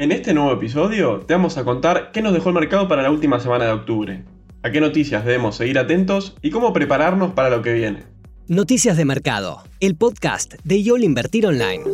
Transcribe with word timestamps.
En 0.00 0.12
este 0.12 0.32
nuevo 0.32 0.50
episodio 0.50 1.20
te 1.26 1.34
vamos 1.34 1.58
a 1.58 1.64
contar 1.64 2.10
qué 2.10 2.22
nos 2.22 2.32
dejó 2.32 2.48
el 2.48 2.54
mercado 2.54 2.88
para 2.88 3.02
la 3.02 3.10
última 3.10 3.38
semana 3.38 3.66
de 3.66 3.72
octubre, 3.72 4.24
a 4.62 4.70
qué 4.70 4.80
noticias 4.80 5.26
debemos 5.26 5.56
seguir 5.56 5.78
atentos 5.78 6.38
y 6.40 6.48
cómo 6.48 6.72
prepararnos 6.72 7.32
para 7.32 7.50
lo 7.50 7.60
que 7.60 7.74
viene. 7.74 8.04
Noticias 8.48 8.96
de 8.96 9.04
Mercado, 9.04 9.62
el 9.78 9.96
podcast 9.96 10.54
de 10.64 10.82
YOL 10.82 11.04
Invertir 11.04 11.46
Online. 11.46 11.84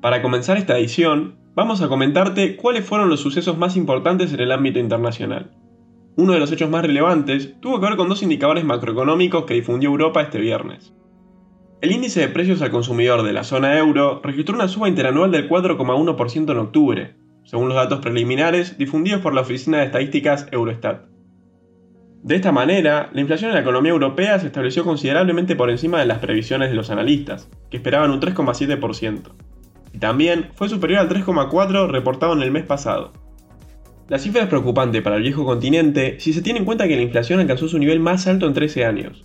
Para 0.00 0.20
comenzar 0.20 0.56
esta 0.56 0.76
edición, 0.76 1.36
vamos 1.54 1.80
a 1.80 1.86
comentarte 1.86 2.56
cuáles 2.56 2.84
fueron 2.84 3.08
los 3.08 3.20
sucesos 3.20 3.56
más 3.56 3.76
importantes 3.76 4.32
en 4.32 4.40
el 4.40 4.50
ámbito 4.50 4.80
internacional. 4.80 5.52
Uno 6.16 6.32
de 6.32 6.40
los 6.40 6.50
hechos 6.50 6.70
más 6.70 6.82
relevantes 6.82 7.54
tuvo 7.60 7.78
que 7.78 7.86
ver 7.86 7.96
con 7.96 8.08
dos 8.08 8.24
indicadores 8.24 8.64
macroeconómicos 8.64 9.44
que 9.44 9.54
difundió 9.54 9.90
Europa 9.90 10.22
este 10.22 10.40
viernes. 10.40 10.92
El 11.80 11.92
índice 11.92 12.20
de 12.20 12.28
precios 12.28 12.60
al 12.60 12.70
consumidor 12.70 13.22
de 13.22 13.32
la 13.32 13.42
zona 13.42 13.78
euro 13.78 14.20
registró 14.22 14.54
una 14.54 14.68
suba 14.68 14.86
interanual 14.86 15.30
del 15.30 15.48
4,1% 15.48 16.52
en 16.52 16.58
octubre, 16.58 17.14
según 17.44 17.68
los 17.68 17.76
datos 17.76 18.00
preliminares 18.00 18.76
difundidos 18.76 19.22
por 19.22 19.32
la 19.32 19.40
Oficina 19.40 19.78
de 19.78 19.86
Estadísticas 19.86 20.46
Eurostat. 20.50 21.06
De 22.22 22.36
esta 22.36 22.52
manera, 22.52 23.08
la 23.14 23.22
inflación 23.22 23.48
en 23.48 23.54
la 23.54 23.62
economía 23.62 23.92
europea 23.92 24.38
se 24.38 24.48
estableció 24.48 24.84
considerablemente 24.84 25.56
por 25.56 25.70
encima 25.70 26.00
de 26.00 26.04
las 26.04 26.18
previsiones 26.18 26.68
de 26.68 26.76
los 26.76 26.90
analistas, 26.90 27.48
que 27.70 27.78
esperaban 27.78 28.10
un 28.10 28.20
3,7%, 28.20 29.32
y 29.94 29.98
también 29.98 30.50
fue 30.56 30.68
superior 30.68 31.00
al 31.00 31.08
3,4% 31.08 31.88
reportado 31.88 32.34
en 32.34 32.42
el 32.42 32.50
mes 32.50 32.66
pasado. 32.66 33.14
La 34.06 34.18
cifra 34.18 34.42
es 34.42 34.48
preocupante 34.48 35.00
para 35.00 35.16
el 35.16 35.22
viejo 35.22 35.46
continente 35.46 36.20
si 36.20 36.34
se 36.34 36.42
tiene 36.42 36.58
en 36.58 36.66
cuenta 36.66 36.86
que 36.86 36.96
la 36.96 37.02
inflación 37.02 37.40
alcanzó 37.40 37.68
su 37.68 37.78
nivel 37.78 38.00
más 38.00 38.26
alto 38.26 38.46
en 38.46 38.52
13 38.52 38.84
años. 38.84 39.22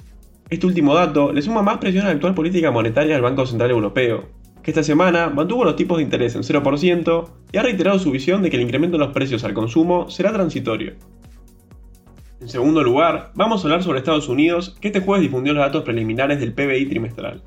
Este 0.48 0.68
último 0.68 0.94
dato 0.94 1.34
le 1.34 1.42
suma 1.42 1.64
más 1.64 1.80
presión 1.80 2.04
a 2.06 2.10
la 2.10 2.14
actual 2.14 2.36
política 2.36 2.70
monetaria 2.70 3.14
del 3.14 3.24
Banco 3.24 3.48
Central 3.48 3.72
Europeo, 3.72 4.30
que 4.62 4.70
esta 4.70 4.84
semana 4.84 5.32
mantuvo 5.32 5.66
los 5.66 5.76
tipos 5.76 5.98
de 5.98 6.04
interés 6.04 6.36
en 6.36 6.44
0% 6.44 7.30
y 7.52 7.58
ha 7.58 7.64
reiterado 7.64 7.98
su 7.98 8.12
visión 8.12 8.44
de 8.44 8.52
que 8.52 8.58
el 8.58 8.62
incremento 8.62 8.98
de 8.98 9.06
los 9.06 9.14
precios 9.14 9.44
al 9.44 9.56
consumo 9.56 10.08
será 10.08 10.32
transitorio. 10.32 10.94
En 12.42 12.48
segundo 12.48 12.84
lugar, 12.84 13.32
vamos 13.34 13.62
a 13.62 13.68
hablar 13.68 13.82
sobre 13.82 13.98
Estados 13.98 14.30
Unidos, 14.30 14.78
que 14.80 14.90
este 14.90 15.02
jueves 15.02 15.24
difundió 15.24 15.54
los 15.54 15.66
datos 15.66 15.84
preliminares 15.84 16.40
del 16.40 16.54
PBI 16.54 16.86
trimestral. 16.86 17.42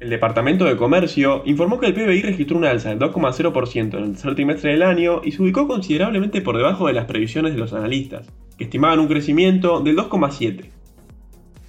El 0.00 0.10
Departamento 0.10 0.64
de 0.64 0.76
Comercio 0.76 1.42
informó 1.44 1.78
que 1.78 1.86
el 1.86 1.94
PBI 1.94 2.22
registró 2.22 2.56
una 2.56 2.70
alza 2.70 2.88
del 2.88 2.98
2,0% 2.98 3.96
en 3.96 4.04
el 4.04 4.12
tercer 4.12 4.34
trimestre 4.34 4.72
del 4.72 4.82
año 4.82 5.20
y 5.22 5.30
se 5.30 5.40
ubicó 5.40 5.68
considerablemente 5.68 6.40
por 6.40 6.56
debajo 6.56 6.88
de 6.88 6.94
las 6.94 7.04
previsiones 7.04 7.52
de 7.52 7.58
los 7.58 7.72
analistas, 7.72 8.26
que 8.58 8.64
estimaban 8.64 8.98
un 8.98 9.06
crecimiento 9.06 9.78
del 9.78 9.96
2,7%. 9.96 10.81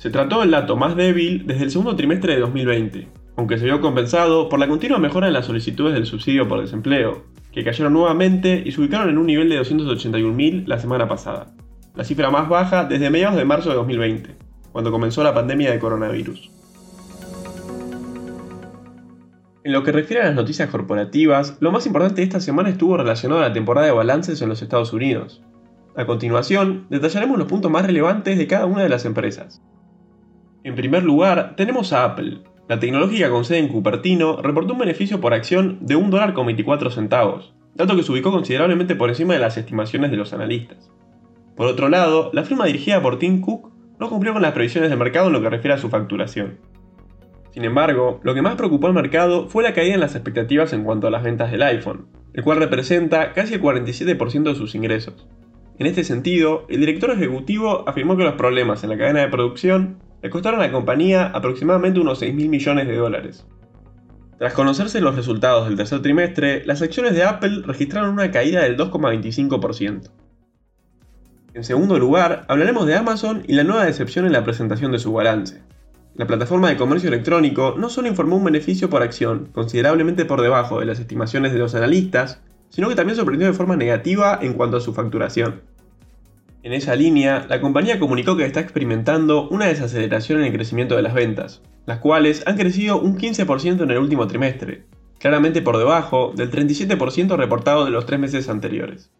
Se 0.04 0.10
trató 0.10 0.42
del 0.42 0.52
dato 0.52 0.76
más 0.76 0.98
débil 0.98 1.48
desde 1.48 1.64
el 1.64 1.72
segundo 1.72 1.96
trimestre 1.96 2.34
de 2.34 2.42
2020, 2.42 3.08
aunque 3.38 3.58
se 3.58 3.64
vio 3.64 3.80
compensado 3.80 4.50
por 4.50 4.60
la 4.60 4.68
continua 4.68 5.00
mejora 5.00 5.28
en 5.28 5.34
las 5.34 5.46
solicitudes 5.46 5.94
del 5.94 6.06
subsidio 6.06 6.46
por 6.46 6.60
desempleo, 6.60 7.24
que 7.54 7.64
cayeron 7.64 7.94
nuevamente 7.94 8.62
y 8.66 8.74
se 8.74 8.82
ubicaron 8.82 9.10
en 9.10 9.18
un 9.18 9.28
nivel 9.28 9.48
de 9.48 9.62
281.000 9.62 10.68
la 10.68 10.78
semana 10.78 11.08
pasada 11.08 11.54
la 11.96 12.04
cifra 12.04 12.30
más 12.30 12.50
baja 12.50 12.84
desde 12.84 13.10
mediados 13.10 13.38
de 13.38 13.46
marzo 13.46 13.70
de 13.70 13.76
2020, 13.76 14.36
cuando 14.74 14.92
comenzó 14.92 15.24
la 15.24 15.34
pandemia 15.34 15.72
de 15.72 15.80
coronavirus. 15.80 16.52
En 19.64 19.72
lo 19.72 19.84
que 19.84 19.94
refiere 19.94 20.24
a 20.24 20.26
las 20.26 20.36
noticias 20.36 20.70
corporativas, 20.70 21.56
lo 21.62 21.72
más 21.72 21.86
importante 21.86 22.16
de 22.16 22.24
esta 22.24 22.42
semana 22.42 22.68
estuvo 22.68 22.98
relacionado 22.98 23.40
a 23.40 23.48
la 23.48 23.54
temporada 23.54 23.88
de 23.88 23.94
balances 23.94 24.42
en 24.42 24.50
los 24.50 24.62
Estados 24.62 24.92
Unidos. 24.92 25.42
A 25.96 26.06
continuación, 26.06 26.88
detallaremos 26.90 27.40
los 27.40 27.48
puntos 27.48 27.72
más 27.72 27.86
relevantes 27.86 28.38
de 28.38 28.48
cada 28.48 28.66
una 28.66 28.84
de 28.84 28.90
las 28.90 29.06
empresas. 29.06 29.62
En 30.64 30.76
primer 30.76 31.04
lugar, 31.04 31.56
tenemos 31.58 31.92
a 31.92 32.06
Apple. 32.06 32.38
La 32.70 32.80
tecnológica 32.80 33.30
con 33.30 33.44
sede 33.44 33.60
en 33.60 33.68
Cupertino 33.68 34.42
reportó 34.42 34.74
un 34.74 34.80
beneficio 34.80 35.20
por 35.20 35.34
acción 35.34 35.80
de 35.82 35.98
$1,24 35.98 36.90
centavos, 36.90 37.54
dato 37.76 37.98
que 37.98 38.04
se 38.04 38.12
ubicó 38.14 38.32
considerablemente 38.32 38.96
por 38.96 39.10
encima 39.10 39.34
de 39.34 39.42
las 39.42 39.58
estimaciones 39.58 40.10
de 40.10 40.18
los 40.18 40.32
analistas. 40.32 40.90
Por 41.58 41.68
otro 41.68 41.90
lado, 41.90 42.32
la 42.34 42.44
firma 42.44 42.66
dirigida 42.66 43.02
por 43.02 43.20
Tim 43.20 43.42
Cook 43.42 43.74
no 44.00 44.10
cumplió 44.10 44.32
con 44.32 44.42
las 44.42 44.54
previsiones 44.54 44.90
del 44.90 45.00
mercado 45.00 45.28
en 45.28 45.34
lo 45.34 45.42
que 45.42 45.50
refiere 45.50 45.74
a 45.74 45.78
su 45.78 45.90
facturación. 45.90 46.60
Sin 47.52 47.66
embargo, 47.66 48.22
lo 48.24 48.34
que 48.34 48.42
más 48.42 48.56
preocupó 48.56 48.88
al 48.88 48.94
mercado 48.94 49.50
fue 49.50 49.64
la 49.64 49.74
caída 49.74 49.96
en 49.96 50.00
las 50.00 50.16
expectativas 50.16 50.72
en 50.72 50.86
cuanto 50.86 51.08
a 51.08 51.12
las 51.12 51.24
ventas 51.24 51.52
del 51.52 51.62
iPhone, 51.62 52.08
el 52.34 52.44
cual 52.44 52.60
representa 52.60 53.34
casi 53.34 53.56
el 53.56 53.62
47% 53.62 54.44
de 54.44 54.56
sus 54.56 54.76
ingresos. 54.76 55.28
En 55.78 55.88
este 55.88 56.04
sentido, 56.04 56.66
el 56.70 56.80
director 56.80 57.12
ejecutivo 57.12 57.84
afirmó 57.88 58.16
que 58.16 58.24
los 58.24 58.36
problemas 58.36 58.84
en 58.84 58.92
la 58.92 58.98
cadena 58.98 59.20
de 59.20 59.28
producción 59.28 59.98
le 60.24 60.30
costaron 60.30 60.62
a 60.62 60.68
la 60.68 60.72
compañía 60.72 61.26
aproximadamente 61.28 62.00
unos 62.00 62.20
6 62.20 62.34
mil 62.34 62.48
millones 62.48 62.88
de 62.88 62.96
dólares. 62.96 63.46
Tras 64.40 64.54
conocerse 64.54 65.02
los 65.02 65.18
resultados 65.18 65.68
del 65.68 65.76
tercer 65.76 66.02
trimestre, 66.02 66.66
las 66.66 66.82
acciones 66.82 67.14
de 67.14 67.24
Apple 67.24 67.64
registraron 67.66 68.12
una 68.12 68.32
caída 68.32 68.64
del 68.64 68.78
2,25%. 68.78 70.10
En 71.54 71.64
segundo 71.66 72.00
lugar, 72.00 72.46
hablaremos 72.48 72.88
de 72.88 72.96
Amazon 72.96 73.44
y 73.48 73.54
la 73.54 73.66
nueva 73.66 73.86
decepción 73.86 74.26
en 74.26 74.32
la 74.32 74.46
presentación 74.46 74.94
de 74.94 75.00
su 75.00 75.12
balance. 75.12 75.62
La 76.16 76.26
plataforma 76.26 76.70
de 76.70 76.78
comercio 76.78 77.10
electrónico 77.10 77.76
no 77.78 77.90
solo 77.90 78.08
informó 78.08 78.38
un 78.38 78.46
beneficio 78.46 78.90
por 78.90 79.04
acción 79.04 79.50
considerablemente 79.52 80.24
por 80.24 80.42
debajo 80.42 80.80
de 80.80 80.86
las 80.86 81.00
estimaciones 81.00 81.52
de 81.52 81.60
los 81.60 81.76
analistas, 81.76 82.42
sino 82.70 82.88
que 82.88 82.96
también 82.96 83.18
sorprendió 83.18 83.48
de 83.48 83.54
forma 83.54 83.76
negativa 83.76 84.40
en 84.42 84.54
cuanto 84.54 84.78
a 84.78 84.82
su 84.82 84.94
facturación. 84.94 85.73
En 86.64 86.72
esa 86.72 86.96
línea, 86.96 87.46
la 87.50 87.60
compañía 87.60 88.00
comunicó 88.00 88.38
que 88.38 88.46
está 88.46 88.62
experimentando 88.62 89.50
una 89.50 89.66
desaceleración 89.66 90.40
en 90.40 90.46
el 90.46 90.54
crecimiento 90.54 90.96
de 90.96 91.02
las 91.02 91.14
ventas, 91.14 91.62
las 91.86 92.00
cuales 92.00 92.42
han 92.48 92.56
crecido 92.56 93.02
un 93.02 93.18
15% 93.18 93.84
en 93.84 93.92
el 93.92 93.98
último 93.98 94.28
trimestre, 94.28 94.86
claramente 95.20 95.62
por 95.62 95.78
debajo 95.78 96.32
del 96.34 96.50
37% 96.50 97.36
reportado 97.36 97.84
de 97.84 97.92
los 97.92 98.06
tres 98.06 98.18
meses 98.18 98.48
anteriores. 98.48 99.12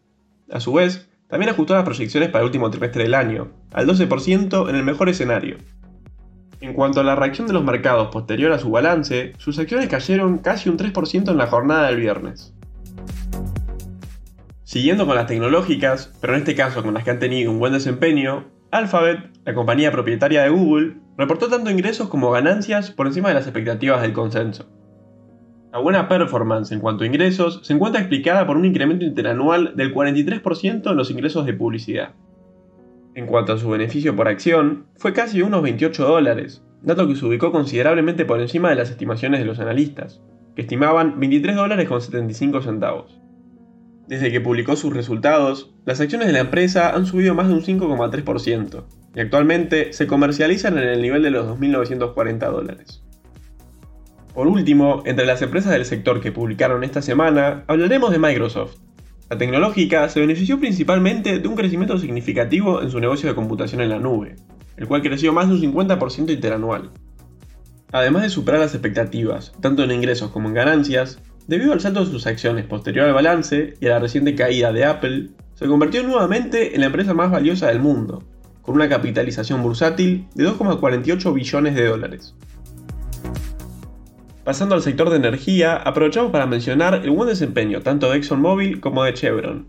A 0.50 0.58
su 0.58 0.72
vez, 0.72 1.06
también 1.28 1.50
ajustó 1.50 1.74
las 1.74 1.84
proyecciones 1.84 2.30
para 2.30 2.40
el 2.40 2.46
último 2.46 2.70
trimestre 2.70 3.02
del 3.02 3.14
año, 3.14 3.52
al 3.74 3.86
12% 3.86 4.70
en 4.70 4.76
el 4.76 4.82
mejor 4.82 5.10
escenario. 5.10 5.58
En 6.62 6.72
cuanto 6.72 7.00
a 7.00 7.04
la 7.04 7.14
reacción 7.14 7.46
de 7.46 7.52
los 7.52 7.62
mercados 7.62 8.08
posterior 8.08 8.52
a 8.52 8.58
su 8.58 8.70
balance, 8.70 9.34
sus 9.36 9.58
acciones 9.58 9.90
cayeron 9.90 10.38
casi 10.38 10.70
un 10.70 10.78
3% 10.78 11.30
en 11.30 11.36
la 11.36 11.48
jornada 11.48 11.88
del 11.88 12.00
viernes. 12.00 12.54
Siguiendo 14.74 15.06
con 15.06 15.14
las 15.14 15.28
tecnológicas, 15.28 16.12
pero 16.20 16.32
en 16.32 16.40
este 16.40 16.56
caso 16.56 16.82
con 16.82 16.94
las 16.94 17.04
que 17.04 17.12
han 17.12 17.20
tenido 17.20 17.48
un 17.52 17.60
buen 17.60 17.72
desempeño, 17.72 18.46
Alphabet, 18.72 19.30
la 19.44 19.54
compañía 19.54 19.92
propietaria 19.92 20.42
de 20.42 20.48
Google, 20.48 20.96
reportó 21.16 21.46
tanto 21.46 21.70
ingresos 21.70 22.08
como 22.08 22.32
ganancias 22.32 22.90
por 22.90 23.06
encima 23.06 23.28
de 23.28 23.36
las 23.36 23.46
expectativas 23.46 24.02
del 24.02 24.12
consenso. 24.12 24.68
La 25.72 25.78
buena 25.78 26.08
performance 26.08 26.72
en 26.72 26.80
cuanto 26.80 27.04
a 27.04 27.06
ingresos 27.06 27.60
se 27.62 27.72
encuentra 27.72 28.00
explicada 28.00 28.48
por 28.48 28.56
un 28.56 28.64
incremento 28.64 29.04
interanual 29.04 29.76
del 29.76 29.94
43% 29.94 30.90
en 30.90 30.96
los 30.96 31.08
ingresos 31.12 31.46
de 31.46 31.54
publicidad. 31.54 32.14
En 33.14 33.26
cuanto 33.26 33.52
a 33.52 33.58
su 33.58 33.70
beneficio 33.70 34.16
por 34.16 34.26
acción, 34.26 34.86
fue 34.96 35.12
casi 35.12 35.40
unos 35.40 35.62
28 35.62 36.04
dólares, 36.04 36.64
dato 36.82 37.06
que 37.06 37.14
se 37.14 37.24
ubicó 37.24 37.52
considerablemente 37.52 38.24
por 38.24 38.40
encima 38.40 38.70
de 38.70 38.74
las 38.74 38.90
estimaciones 38.90 39.38
de 39.38 39.46
los 39.46 39.60
analistas, 39.60 40.20
que 40.56 40.62
estimaban 40.62 41.20
23 41.20 41.54
dólares 41.54 41.88
con 41.88 42.00
75 42.00 42.60
centavos. 42.60 43.23
Desde 44.06 44.30
que 44.30 44.40
publicó 44.40 44.76
sus 44.76 44.92
resultados, 44.92 45.70
las 45.86 46.00
acciones 46.00 46.26
de 46.26 46.34
la 46.34 46.40
empresa 46.40 46.94
han 46.94 47.06
subido 47.06 47.34
más 47.34 47.48
de 47.48 47.54
un 47.54 47.62
5,3% 47.62 48.84
y 49.14 49.20
actualmente 49.20 49.92
se 49.92 50.06
comercializan 50.06 50.76
en 50.76 50.88
el 50.88 51.00
nivel 51.00 51.22
de 51.22 51.30
los 51.30 51.46
2.940 51.46 52.50
dólares. 52.50 53.02
Por 54.34 54.48
último, 54.48 55.02
entre 55.06 55.26
las 55.26 55.40
empresas 55.42 55.72
del 55.72 55.84
sector 55.84 56.20
que 56.20 56.32
publicaron 56.32 56.84
esta 56.84 57.00
semana, 57.00 57.64
hablaremos 57.68 58.10
de 58.10 58.18
Microsoft. 58.18 58.76
La 59.30 59.38
tecnológica 59.38 60.08
se 60.08 60.20
benefició 60.20 60.58
principalmente 60.58 61.38
de 61.38 61.48
un 61.48 61.54
crecimiento 61.54 61.96
significativo 61.98 62.82
en 62.82 62.90
su 62.90 63.00
negocio 63.00 63.28
de 63.28 63.34
computación 63.34 63.80
en 63.80 63.90
la 63.90 64.00
nube, 64.00 64.36
el 64.76 64.86
cual 64.86 65.02
creció 65.02 65.32
más 65.32 65.48
de 65.48 65.54
un 65.54 65.60
50% 65.62 66.30
interanual. 66.30 66.90
Además 67.92 68.24
de 68.24 68.28
superar 68.28 68.60
las 68.60 68.74
expectativas, 68.74 69.52
tanto 69.60 69.84
en 69.84 69.92
ingresos 69.92 70.30
como 70.30 70.48
en 70.48 70.54
ganancias, 70.54 71.20
debido 71.46 71.72
al 71.72 71.80
salto 71.80 72.04
de 72.04 72.10
sus 72.10 72.26
acciones 72.26 72.64
posterior 72.66 73.06
al 73.06 73.14
balance 73.14 73.74
y 73.80 73.86
a 73.86 73.90
la 73.90 73.98
reciente 73.98 74.34
caída 74.34 74.72
de 74.72 74.84
Apple, 74.84 75.30
se 75.54 75.66
convirtió 75.66 76.02
nuevamente 76.02 76.74
en 76.74 76.80
la 76.80 76.86
empresa 76.86 77.14
más 77.14 77.30
valiosa 77.30 77.68
del 77.68 77.80
mundo, 77.80 78.22
con 78.62 78.74
una 78.74 78.88
capitalización 78.88 79.62
bursátil 79.62 80.26
de 80.34 80.48
2,48 80.48 81.34
billones 81.34 81.74
de 81.74 81.86
dólares. 81.86 82.34
Pasando 84.44 84.74
al 84.74 84.82
sector 84.82 85.10
de 85.10 85.16
energía, 85.16 85.76
aprovechamos 85.76 86.30
para 86.30 86.46
mencionar 86.46 87.00
el 87.02 87.10
buen 87.10 87.28
desempeño 87.28 87.80
tanto 87.80 88.10
de 88.10 88.18
ExxonMobil 88.18 88.80
como 88.80 89.04
de 89.04 89.14
Chevron. 89.14 89.66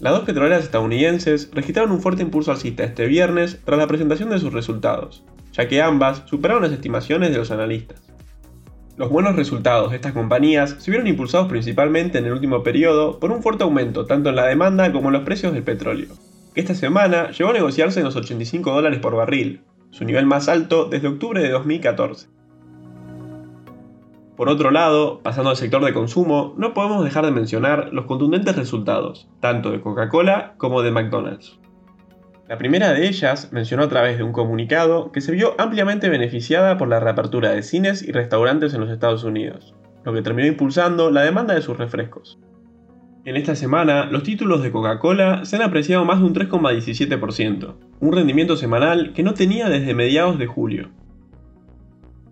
Las 0.00 0.12
dos 0.12 0.24
petroleras 0.24 0.64
estadounidenses 0.64 1.50
registraron 1.52 1.92
un 1.92 2.00
fuerte 2.00 2.22
impulso 2.22 2.50
alcista 2.50 2.84
este 2.84 3.06
viernes 3.06 3.60
tras 3.64 3.78
la 3.78 3.86
presentación 3.86 4.30
de 4.30 4.38
sus 4.38 4.52
resultados, 4.52 5.24
ya 5.52 5.66
que 5.66 5.82
ambas 5.82 6.24
superaron 6.26 6.62
las 6.62 6.72
estimaciones 6.72 7.30
de 7.32 7.38
los 7.38 7.50
analistas. 7.50 8.07
Los 8.98 9.10
buenos 9.10 9.36
resultados 9.36 9.90
de 9.90 9.96
estas 9.96 10.12
compañías 10.12 10.74
se 10.80 10.90
vieron 10.90 11.06
impulsados 11.06 11.46
principalmente 11.46 12.18
en 12.18 12.24
el 12.24 12.32
último 12.32 12.64
periodo 12.64 13.20
por 13.20 13.30
un 13.30 13.44
fuerte 13.44 13.62
aumento 13.62 14.06
tanto 14.06 14.30
en 14.30 14.34
la 14.34 14.46
demanda 14.46 14.90
como 14.90 15.06
en 15.06 15.12
los 15.12 15.22
precios 15.22 15.54
del 15.54 15.62
petróleo, 15.62 16.08
que 16.52 16.60
esta 16.60 16.74
semana 16.74 17.30
llegó 17.30 17.50
a 17.50 17.52
negociarse 17.52 18.00
en 18.00 18.06
los 18.06 18.16
85 18.16 18.72
dólares 18.72 18.98
por 18.98 19.14
barril, 19.14 19.60
su 19.90 20.04
nivel 20.04 20.26
más 20.26 20.48
alto 20.48 20.86
desde 20.86 21.06
octubre 21.06 21.40
de 21.40 21.50
2014. 21.50 22.26
Por 24.36 24.48
otro 24.48 24.72
lado, 24.72 25.20
pasando 25.22 25.50
al 25.50 25.56
sector 25.56 25.84
de 25.84 25.94
consumo, 25.94 26.54
no 26.56 26.74
podemos 26.74 27.04
dejar 27.04 27.24
de 27.24 27.30
mencionar 27.30 27.90
los 27.92 28.06
contundentes 28.06 28.56
resultados, 28.56 29.28
tanto 29.38 29.70
de 29.70 29.80
Coca-Cola 29.80 30.54
como 30.56 30.82
de 30.82 30.90
McDonald's. 30.90 31.56
La 32.48 32.56
primera 32.56 32.94
de 32.94 33.06
ellas 33.06 33.52
mencionó 33.52 33.82
a 33.82 33.88
través 33.90 34.16
de 34.16 34.24
un 34.24 34.32
comunicado 34.32 35.12
que 35.12 35.20
se 35.20 35.32
vio 35.32 35.54
ampliamente 35.58 36.08
beneficiada 36.08 36.78
por 36.78 36.88
la 36.88 36.98
reapertura 36.98 37.50
de 37.50 37.62
cines 37.62 38.02
y 38.02 38.10
restaurantes 38.10 38.72
en 38.72 38.80
los 38.80 38.88
Estados 38.88 39.22
Unidos, 39.22 39.74
lo 40.02 40.14
que 40.14 40.22
terminó 40.22 40.48
impulsando 40.48 41.10
la 41.10 41.24
demanda 41.24 41.52
de 41.52 41.60
sus 41.60 41.76
refrescos. 41.76 42.40
En 43.26 43.36
esta 43.36 43.54
semana, 43.54 44.06
los 44.06 44.22
títulos 44.22 44.62
de 44.62 44.72
Coca-Cola 44.72 45.44
se 45.44 45.56
han 45.56 45.62
apreciado 45.62 46.06
más 46.06 46.20
de 46.20 46.24
un 46.24 46.34
3,17%, 46.34 47.74
un 48.00 48.12
rendimiento 48.14 48.56
semanal 48.56 49.12
que 49.12 49.22
no 49.22 49.34
tenía 49.34 49.68
desde 49.68 49.92
mediados 49.92 50.38
de 50.38 50.46
julio. 50.46 50.88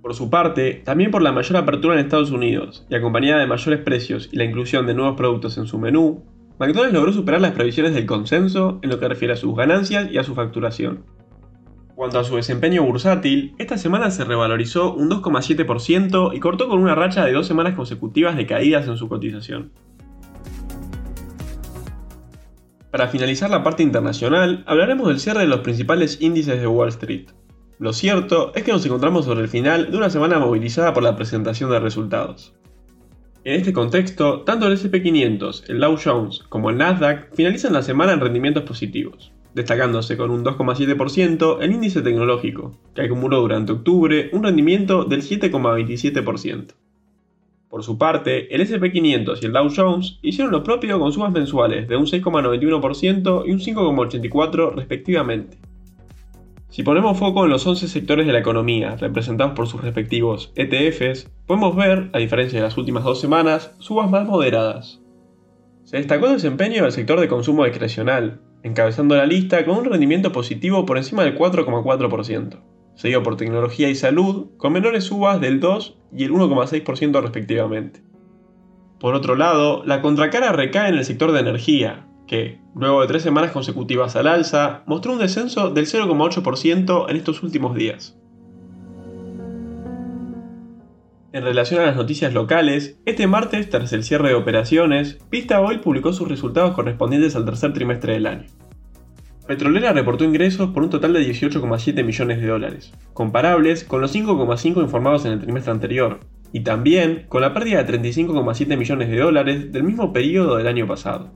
Por 0.00 0.14
su 0.14 0.30
parte, 0.30 0.80
también 0.82 1.10
por 1.10 1.20
la 1.20 1.32
mayor 1.32 1.58
apertura 1.58 1.92
en 1.92 2.00
Estados 2.00 2.30
Unidos 2.30 2.86
y 2.88 2.94
acompañada 2.94 3.40
de 3.40 3.48
mayores 3.48 3.80
precios 3.80 4.30
y 4.32 4.36
la 4.36 4.44
inclusión 4.44 4.86
de 4.86 4.94
nuevos 4.94 5.18
productos 5.18 5.58
en 5.58 5.66
su 5.66 5.78
menú, 5.78 6.24
McDonald's 6.58 6.94
logró 6.94 7.12
superar 7.12 7.40
las 7.40 7.52
previsiones 7.52 7.94
del 7.94 8.06
consenso 8.06 8.78
en 8.82 8.88
lo 8.88 8.98
que 8.98 9.08
refiere 9.08 9.34
a 9.34 9.36
sus 9.36 9.54
ganancias 9.54 10.10
y 10.10 10.16
a 10.16 10.24
su 10.24 10.34
facturación. 10.34 11.04
Cuanto 11.94 12.18
a 12.18 12.24
su 12.24 12.36
desempeño 12.36 12.82
bursátil, 12.82 13.54
esta 13.58 13.78
semana 13.78 14.10
se 14.10 14.24
revalorizó 14.24 14.94
un 14.94 15.10
2,7% 15.10 16.34
y 16.34 16.40
cortó 16.40 16.68
con 16.68 16.80
una 16.80 16.94
racha 16.94 17.24
de 17.24 17.32
dos 17.32 17.46
semanas 17.46 17.74
consecutivas 17.74 18.36
de 18.36 18.46
caídas 18.46 18.86
en 18.86 18.96
su 18.96 19.08
cotización. 19.08 19.72
Para 22.90 23.08
finalizar 23.08 23.50
la 23.50 23.62
parte 23.62 23.82
internacional, 23.82 24.64
hablaremos 24.66 25.08
del 25.08 25.20
cierre 25.20 25.40
de 25.40 25.48
los 25.48 25.60
principales 25.60 26.20
índices 26.22 26.58
de 26.58 26.66
Wall 26.66 26.88
Street. 26.88 27.28
Lo 27.78 27.92
cierto 27.92 28.52
es 28.54 28.62
que 28.62 28.72
nos 28.72 28.86
encontramos 28.86 29.26
sobre 29.26 29.42
el 29.42 29.48
final 29.48 29.90
de 29.90 29.96
una 29.98 30.08
semana 30.08 30.38
movilizada 30.38 30.94
por 30.94 31.02
la 31.02 31.16
presentación 31.16 31.70
de 31.70 31.80
resultados. 31.80 32.54
En 33.46 33.54
este 33.54 33.72
contexto, 33.72 34.40
tanto 34.40 34.66
el 34.66 34.76
SP500, 34.76 35.70
el 35.70 35.78
Dow 35.78 35.96
Jones 36.04 36.40
como 36.48 36.68
el 36.70 36.78
Nasdaq 36.78 37.32
finalizan 37.32 37.74
la 37.74 37.82
semana 37.82 38.12
en 38.12 38.18
rendimientos 38.18 38.64
positivos, 38.64 39.30
destacándose 39.54 40.16
con 40.16 40.32
un 40.32 40.44
2,7% 40.44 41.58
el 41.60 41.70
índice 41.70 42.02
tecnológico, 42.02 42.76
que 42.92 43.02
acumuló 43.02 43.42
durante 43.42 43.70
octubre 43.70 44.30
un 44.32 44.42
rendimiento 44.42 45.04
del 45.04 45.22
7,27%. 45.22 46.74
Por 47.68 47.84
su 47.84 47.96
parte, 47.96 48.52
el 48.52 48.62
SP500 48.62 49.38
y 49.40 49.46
el 49.46 49.52
Dow 49.52 49.68
Jones 49.72 50.18
hicieron 50.22 50.50
lo 50.50 50.64
propio 50.64 50.98
con 50.98 51.12
subas 51.12 51.30
mensuales 51.30 51.86
de 51.86 51.96
un 51.96 52.06
6,91% 52.06 53.44
y 53.46 53.52
un 53.52 53.60
5,84% 53.60 54.74
respectivamente. 54.74 55.56
Si 56.68 56.82
ponemos 56.82 57.16
foco 57.16 57.44
en 57.44 57.50
los 57.52 57.64
11 57.64 57.86
sectores 57.86 58.26
de 58.26 58.32
la 58.32 58.40
economía 58.40 58.96
representados 58.96 59.54
por 59.54 59.68
sus 59.68 59.82
respectivos 59.82 60.52
ETFs, 60.56 61.30
podemos 61.46 61.76
ver, 61.76 62.10
a 62.12 62.18
diferencia 62.18 62.58
de 62.58 62.64
las 62.64 62.76
últimas 62.76 63.04
dos 63.04 63.20
semanas, 63.20 63.74
subas 63.78 64.10
más 64.10 64.26
moderadas. 64.26 65.00
Se 65.84 65.96
destacó 65.96 66.26
el 66.26 66.34
desempeño 66.34 66.82
del 66.82 66.92
sector 66.92 67.20
de 67.20 67.28
consumo 67.28 67.64
discrecional, 67.64 68.40
encabezando 68.62 69.16
la 69.16 69.26
lista 69.26 69.64
con 69.64 69.78
un 69.78 69.84
rendimiento 69.84 70.32
positivo 70.32 70.84
por 70.84 70.96
encima 70.96 71.22
del 71.24 71.38
4,4% 71.38 72.62
seguido 72.96 73.22
por 73.22 73.36
tecnología 73.36 73.88
y 73.88 73.94
salud, 73.94 74.48
con 74.56 74.72
menores 74.72 75.04
subas 75.04 75.40
del 75.40 75.60
2 75.60 75.98
y 76.16 76.24
el 76.24 76.32
1,6% 76.32 77.22
respectivamente. 77.22 78.02
Por 78.98 79.14
otro 79.14 79.36
lado, 79.36 79.84
la 79.84 80.00
contracara 80.00 80.52
recae 80.52 80.88
en 80.88 80.96
el 80.96 81.04
sector 81.04 81.32
de 81.32 81.40
energía, 81.40 82.08
que, 82.26 82.58
luego 82.74 83.02
de 83.02 83.06
tres 83.06 83.22
semanas 83.22 83.52
consecutivas 83.52 84.16
al 84.16 84.26
alza, 84.26 84.82
mostró 84.86 85.12
un 85.12 85.18
descenso 85.18 85.70
del 85.70 85.86
0,8% 85.86 87.06
en 87.08 87.16
estos 87.16 87.42
últimos 87.42 87.76
días. 87.76 88.18
En 91.36 91.44
relación 91.44 91.82
a 91.82 91.84
las 91.84 91.96
noticias 91.96 92.32
locales, 92.32 92.96
este 93.04 93.26
martes, 93.26 93.68
tras 93.68 93.92
el 93.92 94.04
cierre 94.04 94.30
de 94.30 94.34
operaciones, 94.34 95.18
Pista 95.28 95.60
Oil 95.60 95.80
publicó 95.80 96.14
sus 96.14 96.28
resultados 96.28 96.74
correspondientes 96.74 97.36
al 97.36 97.44
tercer 97.44 97.74
trimestre 97.74 98.14
del 98.14 98.26
año. 98.26 98.46
Petrolera 99.46 99.92
reportó 99.92 100.24
ingresos 100.24 100.70
por 100.70 100.82
un 100.82 100.88
total 100.88 101.12
de 101.12 101.20
18,7 101.20 102.02
millones 102.04 102.40
de 102.40 102.46
dólares, 102.46 102.94
comparables 103.12 103.84
con 103.84 104.00
los 104.00 104.16
5,5 104.16 104.80
informados 104.80 105.26
en 105.26 105.32
el 105.32 105.40
trimestre 105.42 105.72
anterior, 105.72 106.20
y 106.52 106.60
también 106.60 107.26
con 107.28 107.42
la 107.42 107.52
pérdida 107.52 107.82
de 107.82 108.00
35,7 108.00 108.74
millones 108.78 109.10
de 109.10 109.18
dólares 109.18 109.72
del 109.72 109.82
mismo 109.82 110.14
periodo 110.14 110.56
del 110.56 110.68
año 110.68 110.86
pasado. 110.86 111.32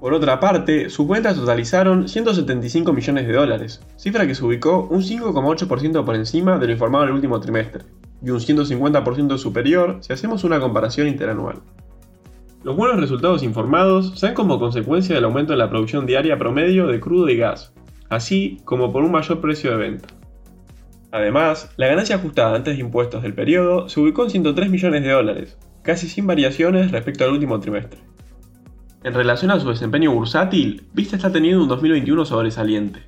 Por 0.00 0.14
otra 0.14 0.40
parte, 0.40 0.88
sus 0.88 1.06
ventas 1.06 1.36
totalizaron 1.36 2.08
175 2.08 2.94
millones 2.94 3.26
de 3.26 3.34
dólares, 3.34 3.82
cifra 3.98 4.26
que 4.26 4.34
se 4.34 4.42
ubicó 4.42 4.88
un 4.90 5.02
5,8% 5.02 6.02
por 6.02 6.16
encima 6.16 6.58
de 6.58 6.64
lo 6.64 6.72
informado 6.72 7.04
en 7.04 7.10
el 7.10 7.16
último 7.16 7.38
trimestre, 7.40 7.84
y 8.24 8.30
un 8.30 8.38
150% 8.38 9.38
superior 9.38 9.98
si 10.00 10.12
hacemos 10.12 10.44
una 10.44 10.60
comparación 10.60 11.08
interanual. 11.08 11.56
Los 12.64 12.76
buenos 12.76 13.00
resultados 13.00 13.42
informados 13.42 14.18
se 14.18 14.26
dan 14.26 14.34
como 14.34 14.60
consecuencia 14.60 15.14
del 15.14 15.24
aumento 15.24 15.52
en 15.52 15.58
la 15.58 15.68
producción 15.68 16.06
diaria 16.06 16.38
promedio 16.38 16.86
de 16.86 17.00
crudo 17.00 17.28
y 17.28 17.36
gas, 17.36 17.72
así 18.08 18.60
como 18.64 18.92
por 18.92 19.02
un 19.02 19.10
mayor 19.10 19.40
precio 19.40 19.72
de 19.72 19.76
venta. 19.76 20.08
Además, 21.10 21.72
la 21.76 21.88
ganancia 21.88 22.16
ajustada 22.16 22.56
antes 22.56 22.76
de 22.76 22.80
impuestos 22.80 23.22
del 23.22 23.34
periodo 23.34 23.88
se 23.88 24.00
ubicó 24.00 24.24
en 24.24 24.30
103 24.30 24.70
millones 24.70 25.02
de 25.02 25.10
dólares, 25.10 25.58
casi 25.82 26.08
sin 26.08 26.26
variaciones 26.26 26.90
respecto 26.92 27.24
al 27.24 27.32
último 27.32 27.58
trimestre. 27.58 28.00
En 29.04 29.14
relación 29.14 29.50
a 29.50 29.58
su 29.58 29.68
desempeño 29.68 30.12
bursátil, 30.12 30.86
Vista 30.94 31.16
está 31.16 31.32
teniendo 31.32 31.62
un 31.62 31.68
2021 31.68 32.24
sobresaliente. 32.24 33.00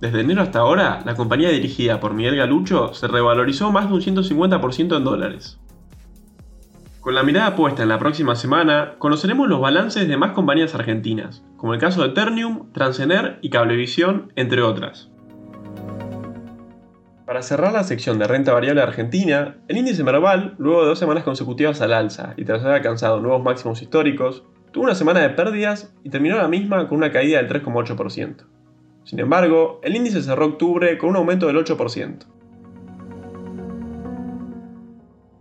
Desde 0.00 0.20
enero 0.20 0.40
hasta 0.40 0.60
ahora, 0.60 1.02
la 1.04 1.14
compañía 1.14 1.50
dirigida 1.50 2.00
por 2.00 2.14
Miguel 2.14 2.36
Galucho 2.36 2.94
se 2.94 3.06
revalorizó 3.06 3.70
más 3.70 3.88
de 3.88 3.94
un 3.94 4.00
150% 4.00 4.96
en 4.96 5.04
dólares. 5.04 5.60
Con 7.00 7.14
la 7.14 7.22
mirada 7.22 7.54
puesta 7.54 7.82
en 7.82 7.90
la 7.90 7.98
próxima 7.98 8.34
semana, 8.34 8.94
conoceremos 8.98 9.46
los 9.46 9.60
balances 9.60 10.08
de 10.08 10.16
más 10.16 10.32
compañías 10.32 10.74
argentinas, 10.74 11.42
como 11.58 11.74
el 11.74 11.80
caso 11.80 12.02
de 12.02 12.10
Ternium, 12.10 12.72
Transener 12.72 13.38
y 13.42 13.50
Cablevisión, 13.50 14.32
entre 14.36 14.62
otras. 14.62 15.10
Para 17.26 17.42
cerrar 17.42 17.74
la 17.74 17.84
sección 17.84 18.18
de 18.18 18.26
renta 18.26 18.54
variable 18.54 18.82
argentina, 18.82 19.58
el 19.68 19.76
índice 19.76 20.02
Merval, 20.02 20.54
luego 20.58 20.82
de 20.82 20.88
dos 20.88 20.98
semanas 20.98 21.24
consecutivas 21.24 21.80
al 21.82 21.92
alza 21.92 22.32
y 22.38 22.44
tras 22.46 22.62
haber 22.62 22.76
alcanzado 22.76 23.20
nuevos 23.20 23.42
máximos 23.42 23.82
históricos, 23.82 24.44
tuvo 24.72 24.84
una 24.84 24.94
semana 24.94 25.20
de 25.20 25.30
pérdidas 25.30 25.94
y 26.02 26.08
terminó 26.10 26.38
la 26.38 26.48
misma 26.48 26.88
con 26.88 26.98
una 26.98 27.12
caída 27.12 27.42
del 27.42 27.48
3,8%. 27.48 28.59
Sin 29.04 29.18
embargo, 29.18 29.80
el 29.82 29.96
índice 29.96 30.22
cerró 30.22 30.46
octubre 30.46 30.96
con 30.98 31.10
un 31.10 31.16
aumento 31.16 31.46
del 31.46 31.56
8%. 31.56 32.26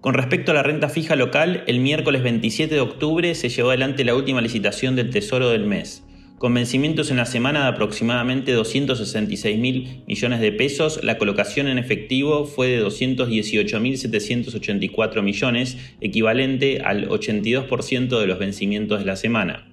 Con 0.01 0.13
respecto 0.13 0.51
a 0.51 0.55
la 0.55 0.63
renta 0.63 0.87
fija 0.87 1.17
local, 1.17 1.65
el 1.67 1.81
miércoles 1.81 2.23
27 2.23 2.73
de 2.73 2.81
octubre 2.81 3.35
se 3.35 3.49
llevó 3.49 3.67
adelante 3.69 4.05
la 4.05 4.15
última 4.15 4.39
licitación 4.39 4.95
del 4.95 5.09
Tesoro 5.09 5.49
del 5.49 5.65
mes. 5.65 6.05
Con 6.37 6.53
vencimientos 6.53 7.11
en 7.11 7.17
la 7.17 7.25
semana 7.25 7.63
de 7.63 7.67
aproximadamente 7.67 8.53
266 8.53 9.59
mil 9.59 10.05
millones 10.07 10.39
de 10.39 10.53
pesos, 10.53 11.03
la 11.03 11.17
colocación 11.17 11.67
en 11.67 11.77
efectivo 11.77 12.45
fue 12.45 12.69
de 12.69 12.81
218.784 12.81 15.21
millones, 15.21 15.77
equivalente 15.99 16.79
al 16.79 17.09
82% 17.09 18.21
de 18.21 18.27
los 18.27 18.39
vencimientos 18.39 18.99
de 18.99 19.05
la 19.05 19.17
semana. 19.17 19.68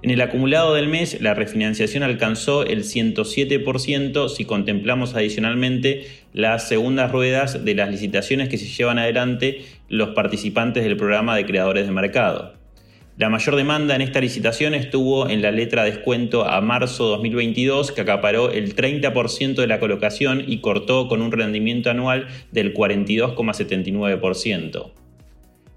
En 0.00 0.10
el 0.10 0.20
acumulado 0.20 0.74
del 0.74 0.86
mes, 0.86 1.20
la 1.20 1.34
refinanciación 1.34 2.04
alcanzó 2.04 2.64
el 2.64 2.84
107% 2.84 4.28
si 4.28 4.44
contemplamos 4.44 5.16
adicionalmente 5.16 6.06
las 6.32 6.68
segundas 6.68 7.10
ruedas 7.10 7.64
de 7.64 7.74
las 7.74 7.90
licitaciones 7.90 8.48
que 8.48 8.58
se 8.58 8.66
llevan 8.66 9.00
adelante 9.00 9.64
los 9.88 10.10
participantes 10.10 10.84
del 10.84 10.96
programa 10.96 11.34
de 11.34 11.46
creadores 11.46 11.86
de 11.86 11.92
mercado. 11.92 12.54
La 13.16 13.28
mayor 13.28 13.56
demanda 13.56 13.96
en 13.96 14.02
esta 14.02 14.20
licitación 14.20 14.74
estuvo 14.74 15.28
en 15.28 15.42
la 15.42 15.50
letra 15.50 15.82
descuento 15.82 16.48
a 16.48 16.60
marzo 16.60 17.08
2022, 17.08 17.90
que 17.90 18.02
acaparó 18.02 18.52
el 18.52 18.76
30% 18.76 19.56
de 19.56 19.66
la 19.66 19.80
colocación 19.80 20.44
y 20.46 20.60
cortó 20.60 21.08
con 21.08 21.22
un 21.22 21.32
rendimiento 21.32 21.90
anual 21.90 22.28
del 22.52 22.72
42,79%. 22.72 24.92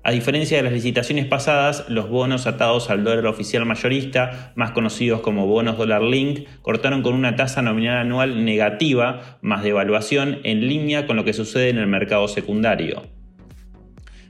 A 0.04 0.12
diferencia 0.12 0.58
de 0.58 0.64
las 0.64 0.74
licitaciones 0.74 1.28
pasadas, 1.28 1.86
los 1.88 2.10
bonos 2.10 2.48
atados 2.48 2.90
al 2.90 3.04
dólar 3.04 3.28
oficial 3.28 3.66
mayorista, 3.68 4.52
más 4.56 4.72
conocidos 4.72 5.22
como 5.22 5.46
bonos 5.46 5.78
dólar 5.78 6.02
link, 6.02 6.48
cortaron 6.64 7.04
con 7.04 7.14
una 7.14 7.36
tasa 7.36 7.62
nominal 7.62 7.98
anual 7.98 8.44
negativa 8.44 9.38
más 9.42 9.62
devaluación 9.62 10.40
en 10.44 10.68
línea 10.68 11.06
con 11.06 11.18
lo 11.18 11.24
que 11.24 11.34
sucede 11.34 11.70
en 11.70 11.78
el 11.78 11.86
mercado 11.86 12.28
secundario. 12.28 13.04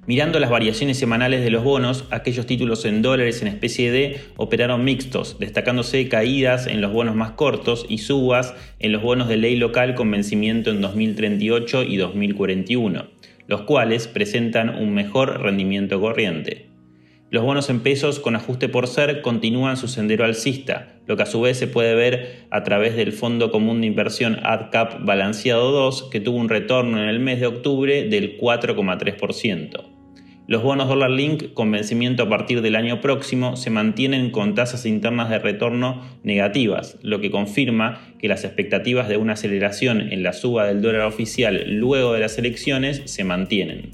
Mirando 0.07 0.41
las 0.41 0.49
variaciones 0.49 0.99
semanales 0.99 1.41
de 1.41 1.51
los 1.51 1.63
bonos, 1.63 2.03
aquellos 2.11 2.45
títulos 2.45 2.83
en 2.83 3.01
dólares 3.01 3.41
en 3.41 3.47
especie 3.47 3.91
D 3.91 4.19
operaron 4.35 4.83
mixtos, 4.83 5.37
destacándose 5.39 6.09
caídas 6.09 6.67
en 6.67 6.81
los 6.81 6.91
bonos 6.91 7.15
más 7.15 7.31
cortos 7.31 7.85
y 7.87 7.99
subas 7.99 8.55
en 8.79 8.91
los 8.91 9.01
bonos 9.01 9.29
de 9.29 9.37
ley 9.37 9.55
local 9.55 9.95
con 9.95 10.11
vencimiento 10.11 10.69
en 10.69 10.81
2038 10.81 11.83
y 11.83 11.95
2041 11.95 13.20
los 13.47 13.61
cuales 13.61 14.07
presentan 14.07 14.69
un 14.69 14.93
mejor 14.93 15.41
rendimiento 15.41 15.99
corriente. 15.99 16.71
Los 17.31 17.43
bonos 17.43 17.69
en 17.69 17.79
pesos 17.79 18.19
con 18.19 18.35
ajuste 18.35 18.67
por 18.67 18.87
ser 18.87 19.21
continúan 19.21 19.77
su 19.77 19.87
sendero 19.87 20.25
alcista, 20.25 20.99
lo 21.07 21.15
que 21.15 21.23
a 21.23 21.25
su 21.25 21.39
vez 21.39 21.57
se 21.57 21.67
puede 21.67 21.95
ver 21.95 22.45
a 22.49 22.63
través 22.63 22.97
del 22.97 23.13
Fondo 23.13 23.51
Común 23.51 23.79
de 23.79 23.87
Inversión 23.87 24.39
AdCap 24.43 25.05
Balanceado 25.05 25.71
2, 25.71 26.09
que 26.11 26.19
tuvo 26.19 26.37
un 26.37 26.49
retorno 26.49 27.01
en 27.01 27.07
el 27.07 27.19
mes 27.19 27.39
de 27.39 27.47
octubre 27.47 28.03
del 28.03 28.37
4,3%. 28.37 29.90
Los 30.51 30.63
bonos 30.63 30.89
dólar 30.89 31.11
link 31.11 31.53
con 31.53 31.71
vencimiento 31.71 32.23
a 32.23 32.27
partir 32.27 32.61
del 32.61 32.75
año 32.75 32.99
próximo 32.99 33.55
se 33.55 33.69
mantienen 33.69 34.31
con 34.31 34.53
tasas 34.53 34.85
internas 34.85 35.29
de 35.29 35.39
retorno 35.39 36.01
negativas, 36.23 36.99
lo 37.03 37.21
que 37.21 37.31
confirma 37.31 38.01
que 38.19 38.27
las 38.27 38.43
expectativas 38.43 39.07
de 39.07 39.15
una 39.15 39.31
aceleración 39.31 40.01
en 40.01 40.23
la 40.23 40.33
suba 40.33 40.65
del 40.65 40.81
dólar 40.81 41.03
oficial 41.03 41.63
luego 41.69 42.11
de 42.11 42.19
las 42.19 42.37
elecciones 42.37 43.01
se 43.05 43.23
mantienen. 43.23 43.91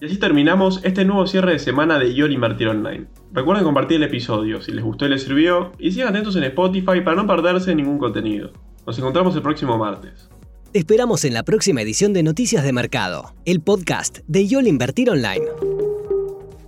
Y 0.00 0.06
así 0.06 0.20
terminamos 0.20 0.80
este 0.84 1.04
nuevo 1.04 1.26
cierre 1.26 1.54
de 1.54 1.58
semana 1.58 1.98
de 1.98 2.14
YOL 2.14 2.30
Invertir 2.30 2.68
Online. 2.68 3.06
Recuerden 3.32 3.64
compartir 3.64 3.96
el 3.96 4.04
episodio 4.04 4.62
si 4.62 4.70
les 4.70 4.84
gustó 4.84 5.06
y 5.06 5.08
les 5.08 5.24
sirvió, 5.24 5.72
y 5.80 5.90
sigan 5.90 6.10
atentos 6.10 6.36
en 6.36 6.44
Spotify 6.44 7.00
para 7.04 7.16
no 7.16 7.26
perderse 7.26 7.74
ningún 7.74 7.98
contenido. 7.98 8.52
Nos 8.86 8.96
encontramos 8.96 9.34
el 9.34 9.42
próximo 9.42 9.76
martes. 9.76 10.30
Esperamos 10.78 11.24
en 11.24 11.34
la 11.34 11.42
próxima 11.42 11.82
edición 11.82 12.12
de 12.12 12.22
Noticias 12.22 12.62
de 12.62 12.72
Mercado, 12.72 13.34
el 13.44 13.60
podcast 13.60 14.18
de 14.28 14.46
YOL 14.46 14.68
Invertir 14.68 15.10
Online. 15.10 15.44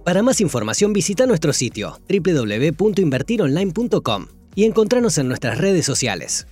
Para 0.04 0.24
más 0.24 0.40
información 0.40 0.92
visita 0.92 1.26
nuestro 1.26 1.52
sitio 1.52 2.00
www.invertironline.com 2.08 4.26
y 4.56 4.64
encontrarnos 4.64 5.16
en 5.18 5.28
nuestras 5.28 5.58
redes 5.58 5.86
sociales. 5.86 6.48